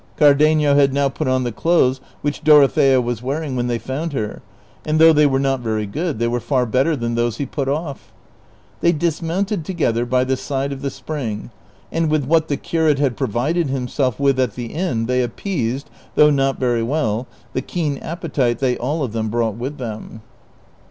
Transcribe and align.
Cardenio 0.17 0.73
had 0.73 0.95
now 0.95 1.09
put 1.09 1.27
on 1.27 1.43
the 1.43 1.51
clothes 1.51 2.01
Avhich 2.25 2.43
Dorothea 2.43 2.99
Avas 2.99 3.21
wearing 3.21 3.55
when 3.55 3.67
they 3.67 3.77
found 3.77 4.13
her, 4.13 4.41
and 4.83 4.97
though 4.97 5.13
they 5.13 5.27
were 5.27 5.37
not 5.39 5.59
very 5.59 5.85
good, 5.85 6.17
they 6.17 6.27
were 6.27 6.39
far 6.39 6.65
better 6.65 6.95
than 6.95 7.13
those 7.13 7.37
he 7.37 7.45
put 7.45 7.69
off. 7.69 8.11
They 8.79 8.93
dismounted 8.93 9.63
together 9.63 10.07
by 10.07 10.23
the 10.23 10.35
side 10.37 10.73
of 10.73 10.81
the 10.81 10.89
spring, 10.89 11.51
and 11.91 12.09
Avith 12.09 12.25
what 12.25 12.47
the 12.47 12.57
curate 12.57 12.97
had 12.97 13.15
provided 13.15 13.67
himself 13.67 14.19
with 14.19 14.39
at 14.39 14.55
the 14.55 14.73
inn 14.73 15.05
they 15.05 15.21
appeased, 15.21 15.87
though 16.15 16.31
not 16.31 16.59
very 16.59 16.81
Avell, 16.81 17.27
the 17.53 17.61
keen 17.61 17.99
appetite 17.99 18.57
they 18.57 18.77
all 18.79 19.03
of 19.03 19.13
them 19.13 19.29
brought 19.29 19.55
with 19.55 19.77
them. 19.77 20.23